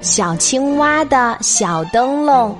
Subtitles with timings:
[0.00, 2.56] 小青蛙的小灯笼。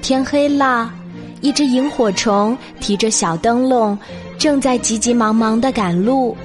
[0.00, 0.92] 天黑了，
[1.40, 3.98] 一只萤火虫提着小灯笼，
[4.38, 6.36] 正在急急忙忙的赶路。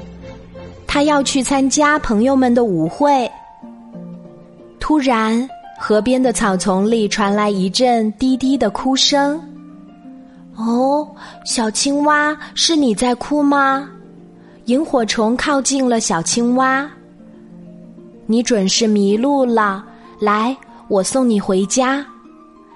[0.88, 3.30] 它要去参加朋友们的舞会。
[4.80, 9.40] 突然，河边的草丛里传来一阵低低的哭声。
[10.56, 11.08] 哦，
[11.46, 13.88] 小青蛙，是你在哭吗？
[14.66, 16.90] 萤火虫靠近了小青蛙。
[18.32, 19.84] 你准是迷路了，
[20.20, 20.56] 来，
[20.88, 22.06] 我送你回家。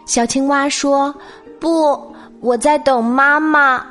[0.03, 1.13] 小青蛙说
[1.61, 3.85] ：“不，我在等妈妈。”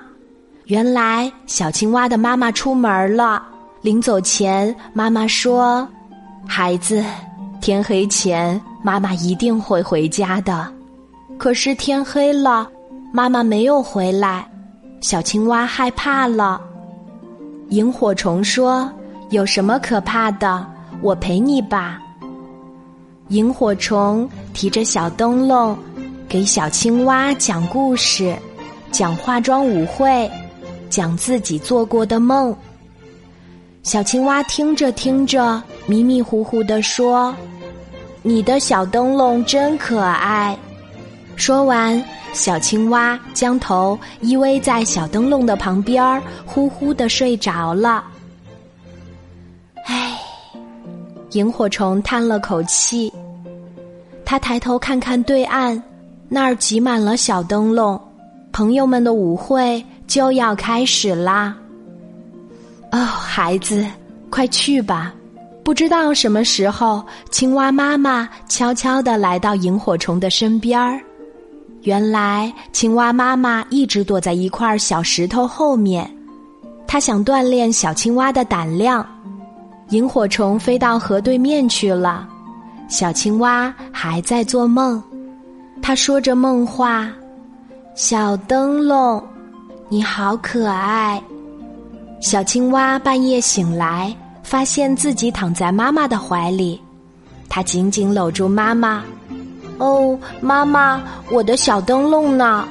[0.67, 3.41] 原来，小青蛙的妈妈出门了。
[3.81, 5.87] 临走前，妈妈说
[6.49, 7.01] ：“孩子，
[7.61, 10.67] 天黑前，妈妈一定会回家的。”
[11.39, 12.69] 可是天黑了。
[13.13, 14.51] 妈妈没有回来，
[15.01, 16.61] 小青蛙害怕了。
[17.69, 18.91] 萤火虫说
[19.31, 20.67] ：“有什么可怕的？
[21.03, 22.01] 我陪你吧。”
[23.29, 25.77] 萤火虫提着小灯笼，
[26.29, 28.37] 给小青蛙讲故事，
[28.91, 30.31] 讲化妆舞会，
[30.89, 32.55] 讲自己做过的梦。
[33.83, 37.35] 小青蛙听着听着，迷迷糊糊的说
[38.23, 40.57] ：“你的小灯笼真可爱。”
[41.37, 42.03] 说完。
[42.35, 48.03] 小青蛙将头依偎在小灯笼的旁边，呼呼的睡着了。
[51.33, 53.13] 萤火虫叹了口气。
[54.25, 55.81] 他抬头看看对岸，
[56.29, 58.01] 那儿挤满了小灯笼，
[58.53, 61.57] 朋友们的舞会就要开始啦。
[62.91, 63.87] 哦，孩子，
[64.31, 65.13] 快去吧！
[65.65, 71.01] 不知道什么时候，青蛙妈妈悄悄的来到萤火虫的身边儿。
[71.83, 76.09] 原来，青蛙妈妈一直躲在一块小石头后面，
[76.87, 79.07] 它想锻炼小青蛙的胆量。
[79.93, 82.27] 萤火虫飞到河对面去了，
[82.89, 85.03] 小青蛙还在做梦。
[85.83, 87.11] 它说着梦话
[87.95, 89.23] ：“小灯笼，
[89.91, 91.23] 你好可爱。”
[92.23, 96.81] 小青蛙半夜醒来，发现自己躺在妈妈的怀里，
[97.51, 99.03] 它紧紧搂住妈妈。
[99.77, 102.67] 哦，妈妈，我的小灯笼呢？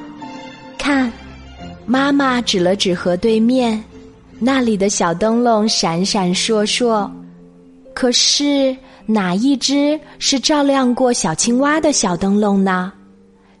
[0.76, 1.12] 看，
[1.86, 3.80] 妈妈指了指河对面，
[4.44, 7.08] 那里的小灯笼闪闪烁烁。
[7.94, 8.76] 可是
[9.06, 12.92] 哪一只是照亮过小青蛙的小灯笼呢？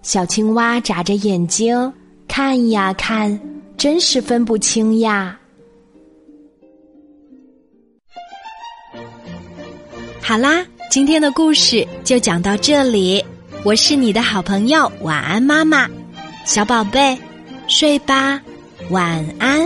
[0.02, 1.92] 小青蛙眨着眼睛
[2.26, 3.38] 看呀看，
[3.76, 5.38] 真是分不清呀。
[10.20, 13.24] 好啦，今天的故事就讲到这里。
[13.64, 15.88] 我是你的好朋友，晚安，妈妈，
[16.44, 17.16] 小宝贝，
[17.68, 18.40] 睡吧，
[18.90, 19.61] 晚安。